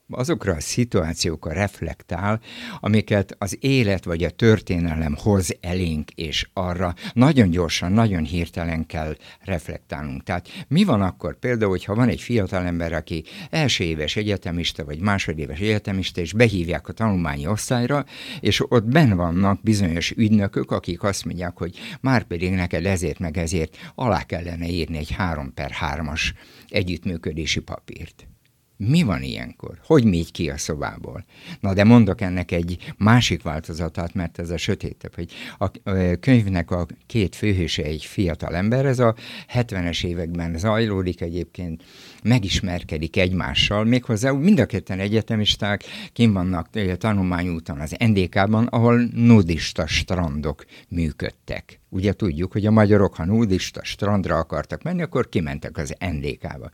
azokra 0.09 0.53
a 0.53 0.59
szituációkra 0.59 1.53
reflektál, 1.53 2.39
amiket 2.79 3.35
az 3.37 3.57
élet 3.59 4.03
vagy 4.03 4.23
a 4.23 4.29
történelem 4.29 5.15
hoz 5.21 5.57
elénk, 5.61 6.11
és 6.11 6.49
arra 6.53 6.93
nagyon 7.13 7.49
gyorsan, 7.49 7.91
nagyon 7.91 8.23
hirtelen 8.23 8.85
kell 8.85 9.15
reflektálnunk. 9.39 10.23
Tehát 10.23 10.47
mi 10.67 10.83
van 10.83 11.01
akkor 11.01 11.39
például, 11.39 11.69
hogyha 11.69 11.95
van 11.95 12.09
egy 12.09 12.21
fiatalember, 12.21 12.93
aki 12.93 13.23
első 13.49 13.83
éves 13.83 14.15
egyetemista, 14.15 14.85
vagy 14.85 14.99
másodéves 14.99 15.59
egyetemista, 15.59 16.21
és 16.21 16.33
behívják 16.33 16.87
a 16.87 16.93
tanulmányi 16.93 17.47
osztályra, 17.47 18.05
és 18.39 18.71
ott 18.71 18.85
ben 18.85 19.15
vannak 19.15 19.61
bizonyos 19.63 20.11
ügynökök, 20.11 20.71
akik 20.71 21.03
azt 21.03 21.25
mondják, 21.25 21.57
hogy 21.57 21.77
már 22.01 22.23
pedig 22.23 22.51
neked 22.51 22.85
ezért 22.85 23.19
meg 23.19 23.37
ezért 23.37 23.77
alá 23.95 24.23
kellene 24.23 24.67
írni 24.67 24.97
egy 24.97 25.11
3 25.11 25.53
per 25.53 25.71
3-as 25.81 26.21
együttműködési 26.67 27.59
papírt. 27.59 28.27
Mi 28.77 29.03
van 29.03 29.21
ilyenkor? 29.21 29.79
Hogy 29.85 30.03
mégy 30.03 30.31
ki 30.31 30.49
a 30.49 30.57
szobából? 30.57 31.25
Na 31.59 31.73
de 31.73 31.83
mondok 31.83 32.21
ennek 32.21 32.51
egy 32.51 32.93
másik 32.97 33.41
változatát, 33.41 34.13
mert 34.13 34.39
ez 34.39 34.49
a 34.49 34.57
sötétebb, 34.57 35.15
hogy 35.15 35.31
a 35.57 35.71
könyvnek 36.19 36.71
a 36.71 36.85
két 37.05 37.35
főhőse 37.35 37.83
egy 37.83 38.05
fiatal 38.05 38.55
ember, 38.55 38.85
ez 38.85 38.99
a 38.99 39.15
70-es 39.53 40.05
években 40.05 40.57
zajlódik 40.57 41.21
egyébként, 41.21 41.83
megismerkedik 42.23 43.17
egymással, 43.17 43.83
méghozzá 43.83 44.31
mind 44.31 44.59
a 44.59 44.65
ketten 44.65 44.99
egyetemisták, 44.99 45.83
kim 46.13 46.33
vannak 46.33 46.69
tanulmányúton 46.97 47.79
az 47.79 47.95
NDK-ban, 47.99 48.65
ahol 48.65 49.09
nudista 49.13 49.87
strandok 49.87 50.65
működtek. 50.89 51.79
Ugye 51.89 52.13
tudjuk, 52.13 52.51
hogy 52.51 52.65
a 52.65 52.71
magyarok, 52.71 53.15
ha 53.15 53.25
nudista 53.25 53.83
strandra 53.83 54.37
akartak 54.37 54.83
menni, 54.83 55.01
akkor 55.01 55.29
kimentek 55.29 55.77
az 55.77 55.95
NDK-ba 55.99 56.71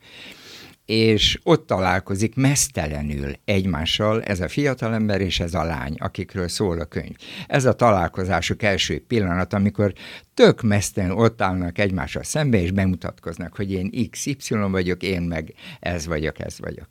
és 0.85 1.39
ott 1.43 1.67
találkozik 1.67 2.35
mesztelenül 2.35 3.31
egymással 3.45 4.23
ez 4.23 4.39
a 4.39 4.47
fiatalember 4.47 5.21
és 5.21 5.39
ez 5.39 5.53
a 5.53 5.63
lány, 5.63 5.95
akikről 5.97 6.47
szól 6.47 6.79
a 6.79 6.85
könyv. 6.85 7.15
Ez 7.47 7.65
a 7.65 7.73
találkozásuk 7.73 8.63
első 8.63 9.03
pillanat, 9.07 9.53
amikor 9.53 9.93
tök 10.33 10.61
mesztelenül 10.61 11.17
ott 11.17 11.41
állnak 11.41 11.77
egymással 11.77 12.23
szembe, 12.23 12.61
és 12.61 12.71
bemutatkoznak, 12.71 13.55
hogy 13.55 13.71
én 13.71 14.09
XY 14.09 14.55
vagyok, 14.69 15.03
én 15.03 15.21
meg 15.21 15.53
ez 15.79 16.05
vagyok, 16.05 16.39
ez 16.39 16.59
vagyok. 16.59 16.87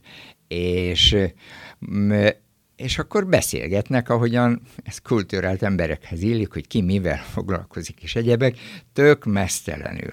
És 0.48 1.16
és 2.76 2.98
akkor 2.98 3.26
beszélgetnek, 3.26 4.08
ahogyan 4.08 4.62
ez 4.84 4.98
kultúrált 4.98 5.62
emberekhez 5.62 6.22
illik, 6.22 6.52
hogy 6.52 6.66
ki 6.66 6.80
mivel 6.80 7.22
foglalkozik, 7.32 8.02
és 8.02 8.16
egyebek, 8.16 8.58
tök 8.92 9.24
mesztelenül. 9.24 10.10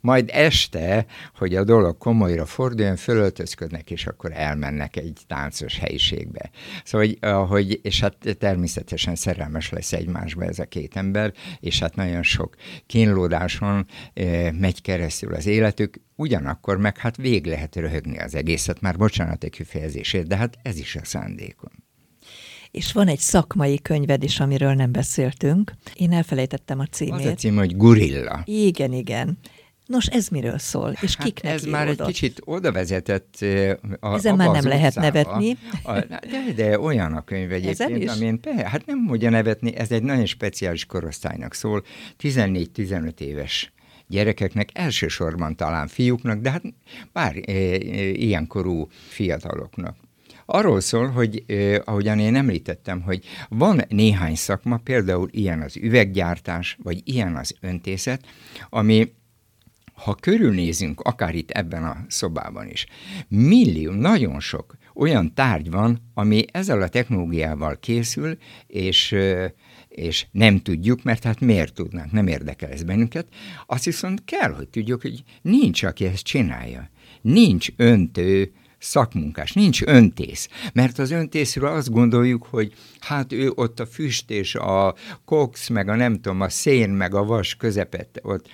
Majd 0.00 0.30
este, 0.32 1.06
hogy 1.34 1.56
a 1.56 1.64
dolog 1.64 1.98
komolyra 1.98 2.46
forduljon, 2.46 2.96
fölöltözködnek, 2.96 3.90
és 3.90 4.06
akkor 4.06 4.32
elmennek 4.34 4.96
egy 4.96 5.18
táncos 5.26 5.78
helyiségbe. 5.78 6.50
Szóval, 6.84 7.06
hogy, 7.06 7.48
hogy, 7.48 7.80
és 7.82 8.00
hát 8.00 8.36
természetesen 8.38 9.14
szerelmes 9.14 9.70
lesz 9.70 9.92
egymásba 9.92 10.44
ez 10.44 10.58
a 10.58 10.64
két 10.64 10.96
ember, 10.96 11.32
és 11.60 11.78
hát 11.78 11.94
nagyon 11.94 12.22
sok 12.22 12.54
kínlódáson 12.86 13.86
e, 14.14 14.52
megy 14.52 14.82
keresztül 14.82 15.34
az 15.34 15.46
életük, 15.46 16.00
ugyanakkor 16.16 16.78
meg 16.78 16.98
hát 16.98 17.16
vég 17.16 17.46
lehet 17.46 17.76
röhögni 17.76 18.18
az 18.18 18.34
egészet, 18.34 18.80
már 18.80 18.96
bocsánat 18.96 19.44
egy 19.44 19.50
kifejezésért, 19.50 20.26
de 20.26 20.36
hát 20.36 20.58
ez 20.62 20.78
is 20.78 20.96
a 20.96 21.04
szándékom. 21.04 21.72
És 22.70 22.92
van 22.92 23.08
egy 23.08 23.18
szakmai 23.18 23.80
könyved 23.82 24.22
is, 24.22 24.40
amiről 24.40 24.74
nem 24.74 24.92
beszéltünk. 24.92 25.72
Én 25.94 26.12
elfelejtettem 26.12 26.78
a 26.78 26.86
címét. 26.86 27.26
Az 27.26 27.32
a 27.32 27.34
cím, 27.34 27.56
hogy 27.56 27.76
Gurilla. 27.76 28.42
Igen, 28.44 28.92
igen. 28.92 29.38
Nos, 29.90 30.06
ez 30.06 30.28
miről 30.28 30.58
szól, 30.58 30.92
és 31.00 31.16
hát 31.16 31.26
kiknek 31.26 31.52
Ez 31.52 31.64
már 31.64 31.88
egy 31.88 32.02
kicsit 32.02 32.40
oda 32.44 32.72
vezetett 32.72 33.36
a, 34.00 34.14
Ezen 34.14 34.36
már 34.36 34.50
nem 34.50 34.66
lehet 34.66 34.96
utcába. 34.96 35.06
nevetni. 35.06 35.56
A, 35.82 35.92
de, 35.92 36.52
de 36.56 36.80
olyan 36.80 37.12
a 37.12 37.24
könyv 37.24 37.52
egyébként, 37.52 38.10
amin 38.10 38.40
hát 38.64 38.86
nem 38.86 38.98
mondja 38.98 39.30
nevetni, 39.30 39.76
ez 39.76 39.90
egy 39.90 40.02
nagyon 40.02 40.26
speciális 40.26 40.86
korosztálynak 40.86 41.54
szól, 41.54 41.84
14-15 42.22 43.20
éves 43.20 43.72
gyerekeknek, 44.06 44.68
elsősorban 44.72 45.56
talán 45.56 45.86
fiúknak, 45.86 46.40
de 46.40 46.50
hát 46.50 46.62
bár 47.12 47.36
e, 47.36 47.52
e, 47.52 47.74
ilyenkorú 48.04 48.88
fiataloknak. 49.08 49.96
Arról 50.46 50.80
szól, 50.80 51.08
hogy 51.08 51.44
eh, 51.46 51.78
ahogyan 51.84 52.18
én 52.18 52.34
említettem, 52.34 53.00
hogy 53.00 53.24
van 53.48 53.80
néhány 53.88 54.34
szakma, 54.34 54.76
például 54.76 55.28
ilyen 55.30 55.60
az 55.60 55.76
üveggyártás, 55.76 56.76
vagy 56.82 57.00
ilyen 57.04 57.36
az 57.36 57.54
öntészet, 57.60 58.24
ami 58.70 59.12
ha 60.04 60.14
körülnézünk, 60.14 61.00
akár 61.00 61.34
itt 61.34 61.50
ebben 61.50 61.84
a 61.84 62.04
szobában 62.08 62.68
is, 62.68 62.86
millió, 63.28 63.92
nagyon 63.92 64.40
sok 64.40 64.76
olyan 64.94 65.34
tárgy 65.34 65.70
van, 65.70 66.10
ami 66.14 66.44
ezzel 66.52 66.82
a 66.82 66.88
technológiával 66.88 67.78
készül, 67.80 68.36
és 68.66 69.16
és 69.88 70.26
nem 70.30 70.58
tudjuk, 70.58 71.02
mert 71.02 71.24
hát 71.24 71.40
miért 71.40 71.74
tudnánk, 71.74 72.12
nem 72.12 72.26
érdekel 72.26 72.70
ez 72.70 72.82
bennünket. 72.82 73.26
Azt 73.66 73.84
viszont 73.84 74.24
kell, 74.24 74.52
hogy 74.52 74.68
tudjuk, 74.68 75.02
hogy 75.02 75.22
nincs, 75.42 75.82
aki 75.82 76.04
ezt 76.04 76.24
csinálja. 76.24 76.90
Nincs 77.20 77.68
öntő 77.76 78.52
szakmunkás, 78.78 79.52
nincs 79.52 79.82
öntész. 79.82 80.48
Mert 80.72 80.98
az 80.98 81.10
öntészről 81.10 81.68
azt 81.68 81.90
gondoljuk, 81.90 82.46
hogy 82.50 82.72
hát 83.00 83.32
ő 83.32 83.50
ott 83.54 83.80
a 83.80 83.86
füst 83.86 84.30
és 84.30 84.54
a 84.54 84.94
kox, 85.24 85.68
meg 85.68 85.88
a 85.88 85.94
nem 85.94 86.14
tudom, 86.14 86.40
a 86.40 86.48
szén, 86.48 86.90
meg 86.90 87.14
a 87.14 87.24
vas 87.24 87.54
közepette 87.54 88.20
ott 88.22 88.48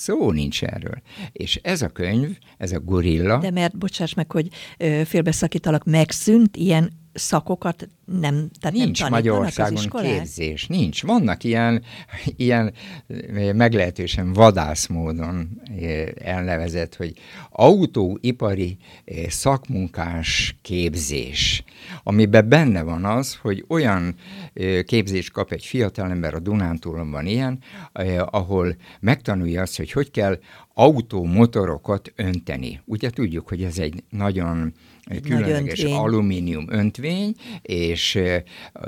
Szó 0.00 0.30
nincs 0.30 0.62
erről. 0.64 1.02
És 1.32 1.60
ez 1.62 1.82
a 1.82 1.88
könyv, 1.88 2.38
ez 2.58 2.72
a 2.72 2.80
gorilla... 2.80 3.38
De 3.38 3.50
mert, 3.50 3.78
bocsáss 3.78 4.14
meg, 4.14 4.30
hogy 4.30 4.48
félbeszakítalak, 5.04 5.84
megszűnt 5.84 6.56
ilyen 6.56 6.92
szakokat 7.12 7.88
nem, 8.04 8.50
tehát 8.60 8.76
nincs 8.76 9.00
nem 9.00 9.10
Magyarországon 9.10 10.02
képzés, 10.02 10.66
nincs. 10.66 11.02
Vannak 11.02 11.44
ilyen, 11.44 11.82
ilyen 12.36 12.72
meglehetősen 13.54 14.32
vadász 14.32 14.86
módon 14.86 15.60
elnevezett, 16.14 16.96
hogy 16.96 17.12
autóipari 17.50 18.76
szakmunkás 19.28 20.56
képzés, 20.62 21.64
amiben 22.02 22.48
benne 22.48 22.82
van 22.82 23.04
az, 23.04 23.34
hogy 23.34 23.64
olyan 23.68 24.14
képzést 24.84 25.32
kap 25.32 25.52
egy 25.52 25.64
fiatalember, 25.64 26.34
a 26.34 26.38
Dunántúlon 26.38 27.10
van 27.10 27.26
ilyen, 27.26 27.58
ahol 28.24 28.76
megtanulja 29.00 29.62
azt, 29.62 29.76
hogy 29.76 29.92
hogy 29.92 30.10
kell 30.10 30.38
autómotorokat 30.74 32.12
önteni. 32.16 32.80
Ugye 32.84 33.10
tudjuk, 33.10 33.48
hogy 33.48 33.62
ez 33.62 33.78
egy 33.78 34.02
nagyon 34.10 34.72
egy 35.04 35.20
különleges 35.20 35.78
öntvény. 35.78 35.94
alumínium 35.94 36.66
öntvény, 36.68 37.34
és, 37.62 38.18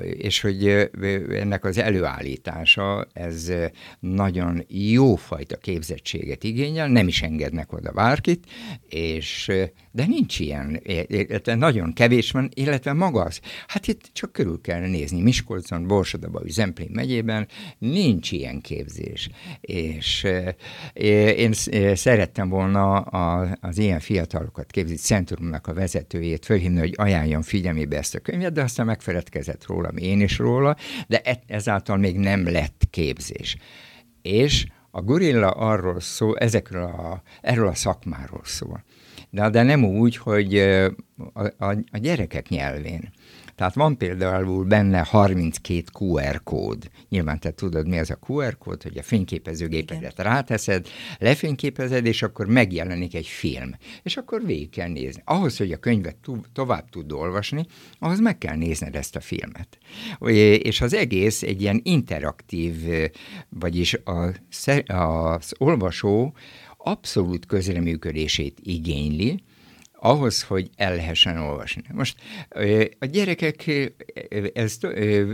és 0.02 0.40
hogy 0.40 0.90
ennek 1.30 1.64
az 1.64 1.78
előállítása, 1.78 3.06
ez 3.12 3.52
nagyon 4.00 4.64
jófajta 4.68 5.56
képzettséget 5.56 6.44
igényel, 6.44 6.88
nem 6.88 7.08
is 7.08 7.22
engednek 7.22 7.72
oda 7.72 7.92
bárkit, 7.92 8.46
és, 8.88 9.50
de 9.90 10.06
nincs 10.06 10.38
ilyen, 10.38 10.80
illetve 11.06 11.54
nagyon 11.54 11.92
kevés 11.92 12.30
van, 12.30 12.48
illetve 12.54 12.91
maga 12.96 13.22
az. 13.22 13.40
Hát 13.66 13.86
itt 13.86 14.10
csak 14.12 14.32
körül 14.32 14.60
kell 14.60 14.80
nézni, 14.80 15.22
Miskolcon, 15.22 15.86
Borsodaba, 15.86 16.40
Zemplén 16.46 16.90
megyében 16.92 17.48
nincs 17.78 18.32
ilyen 18.32 18.60
képzés, 18.60 19.30
és 19.60 20.26
én 21.36 21.52
szerettem 21.94 22.48
volna 22.48 22.96
az 23.60 23.78
ilyen 23.78 24.00
fiatalokat 24.00 24.70
képzett 24.70 24.98
centrumnak 24.98 25.66
a 25.66 25.72
vezető 25.72 26.12
vezetőjét 26.12 26.44
fölhívni, 26.44 26.78
hogy 26.78 26.94
ajánljon 26.96 27.42
figyelmébe 27.42 27.96
ezt 27.96 28.14
a 28.14 28.20
könyvet, 28.20 28.52
de 28.52 28.62
aztán 28.62 28.86
megfeledkezett 28.86 29.66
rólam 29.66 29.96
én 29.96 30.20
is 30.20 30.38
róla, 30.38 30.76
de 31.08 31.20
e- 31.20 31.42
ezáltal 31.46 31.96
még 31.96 32.16
nem 32.16 32.50
lett 32.50 32.82
képzés. 32.90 33.56
És 34.22 34.66
a 34.90 35.02
gorilla 35.02 35.50
arról 35.50 36.00
szól, 36.00 36.38
ezekről 36.38 36.82
a, 36.82 37.22
erről 37.40 37.66
a 37.66 37.74
szakmáról 37.74 38.44
szól. 38.44 38.84
De, 39.32 39.50
de 39.50 39.62
nem 39.62 39.84
úgy, 39.84 40.16
hogy 40.16 40.58
a, 41.32 41.42
a, 41.58 41.76
a 41.90 41.98
gyerekek 41.98 42.48
nyelvén. 42.48 43.10
Tehát 43.54 43.74
van 43.74 43.96
például 43.96 44.64
benne 44.64 44.98
32 44.98 45.82
QR 45.98 46.42
kód. 46.42 46.90
Nyilván 47.08 47.38
te 47.38 47.50
tudod, 47.50 47.88
mi 47.88 47.98
az 47.98 48.10
a 48.10 48.18
QR 48.26 48.58
kód, 48.58 48.82
hogy 48.82 48.98
a 48.98 49.02
fényképezőgépedet 49.02 50.12
Igen. 50.12 50.32
ráteszed, 50.32 50.86
lefényképezed, 51.18 52.06
és 52.06 52.22
akkor 52.22 52.46
megjelenik 52.46 53.14
egy 53.14 53.26
film. 53.26 53.74
És 54.02 54.16
akkor 54.16 54.44
végig 54.44 54.70
kell 54.70 54.88
nézni. 54.88 55.22
Ahhoz, 55.24 55.56
hogy 55.56 55.72
a 55.72 55.76
könyvet 55.76 56.16
tovább 56.52 56.88
tud 56.90 57.12
olvasni, 57.12 57.66
ahhoz 57.98 58.20
meg 58.20 58.38
kell 58.38 58.56
nézned 58.56 58.96
ezt 58.96 59.16
a 59.16 59.20
filmet. 59.20 59.78
És 60.62 60.80
az 60.80 60.94
egész 60.94 61.42
egy 61.42 61.60
ilyen 61.60 61.80
interaktív, 61.84 62.74
vagyis 63.48 63.94
a, 64.04 64.32
az 64.86 65.52
olvasó 65.58 66.34
abszolút 66.84 67.46
közreműködését 67.46 68.58
igényli, 68.62 69.42
ahhoz, 70.04 70.42
hogy 70.42 70.70
el 70.76 70.94
lehessen 70.94 71.38
olvasni. 71.38 71.82
Most 71.92 72.16
a 72.98 73.04
gyerekek 73.04 73.70
ezt, 74.54 74.86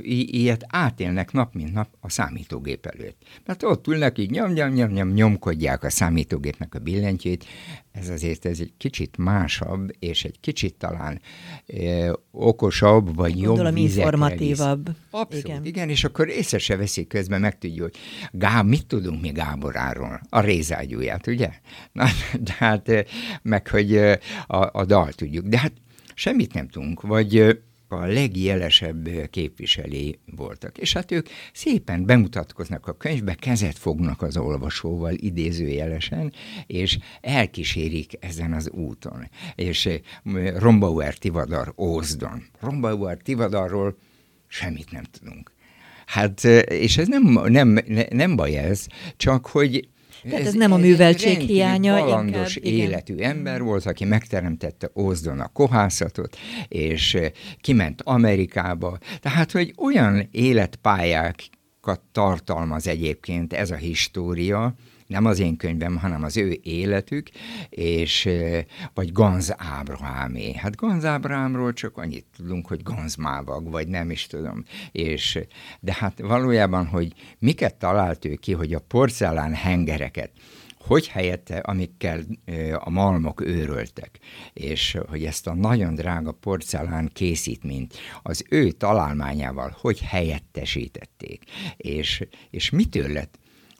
ilyet 0.02 0.64
átélnek 0.66 1.32
nap 1.32 1.54
mint 1.54 1.72
nap 1.72 1.88
a 2.00 2.10
számítógép 2.10 2.86
előtt. 2.86 3.22
Mert 3.46 3.62
ott 3.62 3.86
ülnek, 3.86 4.18
így 4.18 4.30
nyom, 4.30 4.52
nyom, 4.52 4.72
nyom, 4.72 4.90
nyom, 4.90 5.08
nyomkodják 5.08 5.82
a 5.82 5.90
számítógépnek 5.90 6.74
a 6.74 6.78
billentyét, 6.78 7.44
ez 8.00 8.08
azért 8.08 8.44
ez 8.44 8.60
egy 8.60 8.72
kicsit 8.76 9.16
másabb, 9.16 9.90
és 9.98 10.24
egy 10.24 10.40
kicsit 10.40 10.74
talán 10.74 11.20
e, 11.66 12.12
okosabb, 12.30 13.14
vagy 13.14 13.32
Gondolom, 13.42 13.76
jobb 13.76 13.86
informatívabb. 13.86 14.90
Abszolút, 15.10 15.46
igen. 15.46 15.64
igen, 15.64 15.88
és 15.88 16.04
akkor 16.04 16.28
észre 16.28 16.58
se 16.58 16.76
veszik 16.76 17.08
közben, 17.08 17.40
megtudjuk, 17.40 17.82
hogy 17.82 17.96
Gáb, 18.32 18.68
mit 18.68 18.86
tudunk 18.86 19.20
mi 19.20 19.28
Gáboráról? 19.28 20.20
A 20.28 20.40
rézágyúját, 20.40 21.26
ugye? 21.26 21.50
Na, 21.92 22.06
de 22.40 22.54
hát, 22.58 22.90
meg 23.42 23.68
hogy 23.68 23.96
a, 24.46 24.70
a 24.72 24.84
dal 24.84 25.12
tudjuk. 25.12 25.46
De 25.46 25.58
hát 25.58 25.72
semmit 26.14 26.54
nem 26.54 26.68
tudunk, 26.68 27.02
vagy 27.02 27.58
a 27.88 28.06
legjelesebb 28.06 29.08
képviselé 29.30 30.18
voltak. 30.36 30.78
És 30.78 30.92
hát 30.92 31.10
ők 31.10 31.28
szépen 31.52 32.06
bemutatkoznak 32.06 32.86
a 32.86 32.96
könyvbe, 32.96 33.34
kezet 33.34 33.78
fognak 33.78 34.22
az 34.22 34.36
olvasóval 34.36 35.14
idézőjelesen, 35.14 36.32
és 36.66 36.98
elkísérik 37.20 38.12
ezen 38.20 38.52
az 38.52 38.70
úton. 38.70 39.28
És 39.54 39.88
Rombauer 40.56 41.14
Tivadar 41.14 41.72
Ózdon. 41.76 42.42
Rombauer 42.60 43.16
Tivadarról 43.16 43.96
semmit 44.46 44.90
nem 44.90 45.04
tudunk. 45.04 45.52
Hát, 46.06 46.44
és 46.68 46.98
ez 46.98 47.08
nem, 47.08 47.22
nem, 47.46 47.78
nem 48.10 48.36
baj 48.36 48.56
ez, 48.56 48.86
csak 49.16 49.46
hogy 49.46 49.88
tehát 50.22 50.40
ez, 50.40 50.46
ez 50.46 50.54
nem 50.54 50.72
a 50.72 50.76
műveltség 50.76 51.40
hiánya. 51.40 51.98
Balandos 51.98 52.56
inkább, 52.56 52.72
életű 52.72 53.14
igen. 53.14 53.30
ember 53.30 53.62
volt, 53.62 53.86
aki 53.86 54.04
megteremtette 54.04 54.90
Ózdon 54.94 55.40
a 55.40 55.48
kohászatot, 55.48 56.36
és 56.68 57.14
eh, 57.14 57.30
kiment 57.60 58.02
Amerikába. 58.02 58.98
Tehát, 59.20 59.52
hogy 59.52 59.74
olyan 59.76 60.28
életpályákat 60.30 62.00
tartalmaz 62.12 62.86
egyébként 62.86 63.52
ez 63.52 63.70
a 63.70 63.76
história, 63.76 64.74
nem 65.08 65.24
az 65.24 65.38
én 65.38 65.56
könyvem, 65.56 65.96
hanem 65.96 66.22
az 66.22 66.36
ő 66.36 66.58
életük, 66.62 67.28
és 67.68 68.28
vagy 68.94 69.12
Ganz 69.12 69.54
Ábrahámé. 69.56 70.52
Hát 70.54 70.76
Ganz 70.76 71.04
Ábrahámról 71.04 71.72
csak 71.72 71.96
annyit 71.96 72.26
tudunk, 72.36 72.66
hogy 72.66 72.82
Ganz 72.82 73.16
Mávag, 73.16 73.70
vagy 73.70 73.88
nem 73.88 74.10
is 74.10 74.26
tudom. 74.26 74.64
És, 74.92 75.38
de 75.80 75.96
hát 75.98 76.20
valójában, 76.20 76.86
hogy 76.86 77.12
miket 77.38 77.74
talált 77.74 78.24
ő 78.24 78.34
ki, 78.34 78.52
hogy 78.52 78.74
a 78.74 78.84
porcelán 78.88 79.54
hengereket, 79.54 80.30
hogy 80.78 81.08
helyette, 81.08 81.58
amikkel 81.58 82.20
a 82.74 82.90
malmok 82.90 83.40
őröltek, 83.40 84.18
és 84.52 84.98
hogy 85.08 85.24
ezt 85.24 85.46
a 85.46 85.54
nagyon 85.54 85.94
drága 85.94 86.32
porcelán 86.32 87.10
készítményt 87.12 87.94
az 88.22 88.44
ő 88.50 88.70
találmányával 88.70 89.76
hogy 89.80 90.00
helyettesítették, 90.00 91.42
és, 91.76 92.26
és 92.50 92.70
mitől 92.70 93.12
lett 93.12 93.38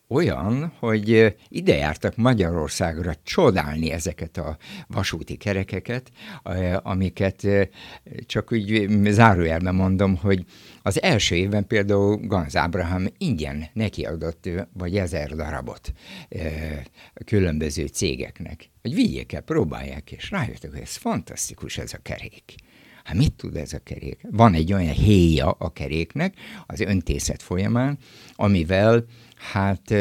olyan, 0.08 0.72
hogy 0.78 1.36
ide 1.48 1.74
jártak 1.74 2.16
Magyarországra 2.16 3.12
csodálni 3.22 3.90
ezeket 3.90 4.36
a 4.36 4.56
vasúti 4.86 5.36
kerekeket, 5.36 6.10
amiket 6.82 7.46
csak 8.26 8.52
úgy 8.52 8.86
zárójelben 9.04 9.74
mondom, 9.74 10.16
hogy 10.16 10.44
az 10.82 11.02
első 11.02 11.34
évben 11.34 11.66
például 11.66 12.16
Ganz 12.16 12.56
Ábrahám 12.56 13.08
ingyen 13.18 13.66
nekiadott 13.72 14.48
vagy 14.72 14.96
ezer 14.96 15.34
darabot 15.34 15.92
különböző 17.24 17.86
cégeknek, 17.86 18.70
hogy 18.82 18.94
vigyék 18.94 19.32
el, 19.32 19.40
próbálják, 19.40 20.12
és 20.12 20.30
rájöttek, 20.30 20.70
hogy 20.70 20.80
ez 20.80 20.96
fantasztikus 20.96 21.78
ez 21.78 21.92
a 21.92 21.98
kerék. 22.02 22.54
Hát 23.08 23.16
mit 23.16 23.32
tud 23.32 23.56
ez 23.56 23.72
a 23.72 23.78
kerék? 23.78 24.20
Van 24.30 24.54
egy 24.54 24.72
olyan 24.72 24.92
héja 24.92 25.50
a 25.50 25.72
keréknek 25.72 26.34
az 26.66 26.80
öntészet 26.80 27.42
folyamán, 27.42 27.98
amivel 28.34 29.04
hát 29.52 29.94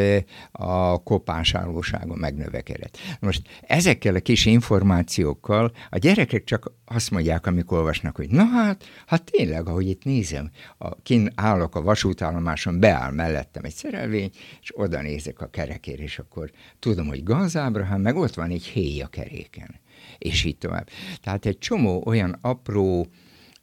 a 0.52 1.04
kopásállósága 1.04 2.16
megnövekedett. 2.16 2.98
Most 3.20 3.42
ezekkel 3.62 4.16
a 4.16 4.20
kis 4.20 4.46
információkkal 4.46 5.72
a 5.90 5.98
gyerekek 5.98 6.44
csak 6.44 6.72
azt 6.86 7.12
mondják, 7.12 7.46
amikor 7.46 7.78
olvasnak, 7.78 8.16
hogy 8.16 8.30
na 8.30 8.44
hát, 8.44 8.84
hát 9.06 9.32
tényleg, 9.32 9.68
ahogy 9.68 9.88
itt 9.88 10.04
nézem, 10.04 10.52
a, 10.78 11.02
kin 11.02 11.32
állok 11.36 11.76
a 11.76 11.82
vasútállomáson, 11.82 12.80
beáll 12.80 13.12
mellettem 13.12 13.64
egy 13.64 13.74
szerelvény, 13.74 14.32
és 14.62 14.72
oda 14.76 15.02
nézek 15.02 15.42
a 15.42 15.50
kerekére, 15.50 16.04
és 16.04 16.20
akkor 16.20 16.52
tudom, 16.80 17.08
hogy 17.08 17.24
Gazábrahám, 17.24 18.02
meg 18.02 18.16
ott 18.16 18.34
van 18.34 18.50
egy 18.50 18.66
héj 18.66 19.02
a 19.02 19.08
keréken, 19.08 19.80
és 20.18 20.44
így 20.44 20.58
tovább. 20.58 20.90
Tehát 21.22 21.46
egy 21.46 21.58
csomó 21.58 22.04
olyan 22.06 22.38
apró 22.42 23.08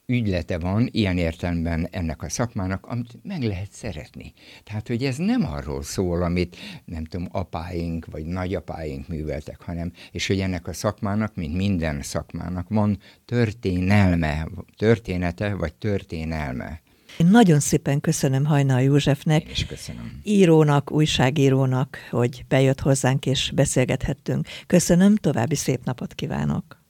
ügylete 0.05 0.57
van 0.57 0.89
ilyen 0.91 1.17
értelemben 1.17 1.87
ennek 1.91 2.23
a 2.23 2.29
szakmának, 2.29 2.85
amit 2.85 3.19
meg 3.23 3.43
lehet 3.43 3.71
szeretni. 3.71 4.33
Tehát, 4.63 4.87
hogy 4.87 5.03
ez 5.03 5.17
nem 5.17 5.45
arról 5.45 5.83
szól, 5.83 6.23
amit 6.23 6.57
nem 6.85 7.05
tudom, 7.05 7.27
apáink 7.31 8.05
vagy 8.05 8.25
nagyapáink 8.25 9.07
műveltek, 9.07 9.61
hanem, 9.61 9.91
és 10.11 10.27
hogy 10.27 10.39
ennek 10.39 10.67
a 10.67 10.73
szakmának, 10.73 11.35
mint 11.35 11.55
minden 11.55 12.01
szakmának 12.01 12.69
van 12.69 12.99
történelme, 13.25 14.47
története 14.77 15.53
vagy 15.55 15.73
történelme. 15.73 16.83
Én 17.17 17.27
nagyon 17.27 17.59
szépen 17.59 18.01
köszönöm 18.01 18.45
Hajnal 18.45 18.81
Józsefnek, 18.81 19.43
Én 19.43 19.49
is 19.51 19.65
köszönöm. 19.65 20.19
írónak, 20.23 20.91
újságírónak, 20.91 21.97
hogy 22.09 22.45
bejött 22.47 22.79
hozzánk 22.79 23.25
és 23.25 23.51
beszélgethettünk. 23.55 24.47
Köszönöm, 24.67 25.15
további 25.15 25.55
szép 25.55 25.83
napot 25.83 26.13
kívánok! 26.13 26.83